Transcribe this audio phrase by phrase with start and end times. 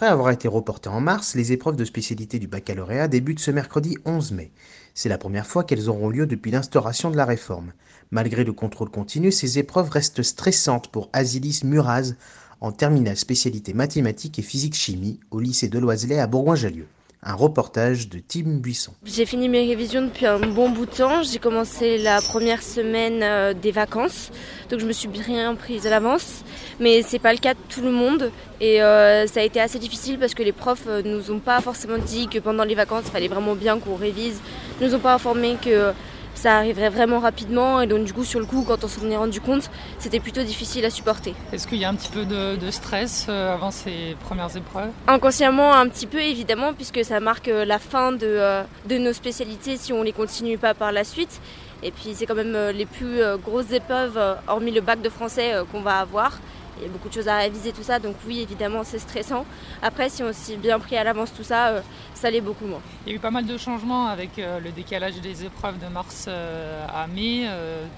[0.00, 3.98] Après avoir été reportées en mars, les épreuves de spécialité du baccalauréat débutent ce mercredi
[4.06, 4.50] 11 mai.
[4.94, 7.74] C'est la première fois qu'elles auront lieu depuis l'instauration de la réforme.
[8.10, 12.14] Malgré le contrôle continu, ces épreuves restent stressantes pour Asilis Muraz,
[12.62, 16.86] en terminale spécialité mathématiques et physique-chimie au lycée de Loiselet à Bourgoin-Jallieu.
[17.22, 18.92] Un reportage de Tim Buisson.
[19.04, 21.22] J'ai fini mes révisions depuis un bon bout de temps.
[21.22, 24.30] J'ai commencé la première semaine euh, des vacances,
[24.70, 26.42] donc je me suis bien prise à l'avance.
[26.80, 29.78] Mais c'est pas le cas de tout le monde et euh, ça a été assez
[29.78, 33.04] difficile parce que les profs euh, nous ont pas forcément dit que pendant les vacances
[33.04, 34.40] il fallait vraiment bien qu'on révise.
[34.80, 35.92] Ils nous ont pas informé que
[36.34, 39.16] ça arriverait vraiment rapidement et donc du coup sur le coup quand on s'en est
[39.16, 41.34] rendu compte c'était plutôt difficile à supporter.
[41.52, 44.90] Est-ce qu'il y a un petit peu de, de stress euh, avant ces premières épreuves?
[45.06, 49.12] Inconsciemment un petit peu évidemment puisque ça marque euh, la fin de, euh, de nos
[49.12, 51.40] spécialités si on les continue pas par la suite.
[51.82, 55.80] Et puis c'est quand même les plus grosses épreuves hormis le bac de français qu'on
[55.80, 56.38] va avoir
[56.78, 57.98] il y a beaucoup de choses à réviser, tout ça.
[57.98, 59.44] Donc oui, évidemment, c'est stressant.
[59.82, 61.80] Après, si on s'est bien pris à l'avance tout ça, euh,
[62.14, 62.80] ça l'est beaucoup moins.
[63.06, 65.86] Il y a eu pas mal de changements avec euh, le décalage des épreuves de
[65.86, 67.46] mars euh, à mai,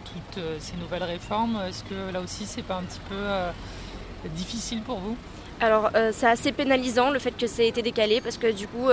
[0.04, 1.58] toutes ces nouvelles réformes.
[1.68, 5.16] Est-ce que là aussi, c'est pas un petit peu difficile pour vous?
[5.62, 8.90] Alors c'est assez pénalisant le fait que ça ait été décalé parce que du coup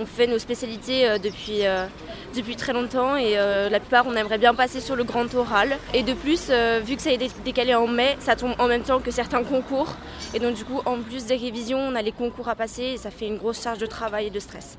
[0.00, 1.86] on fait nos spécialités euh, depuis, euh,
[2.34, 5.76] depuis très longtemps et euh, la plupart on aimerait bien passer sur le grand oral.
[5.94, 6.50] Et de plus,
[6.84, 9.44] vu que ça a été décalé en mai, ça tombe en même temps que certains
[9.44, 9.94] concours.
[10.34, 12.96] Et donc du coup, en plus des révisions, on a les concours à passer et
[12.96, 14.78] ça fait une grosse charge de travail et de stress.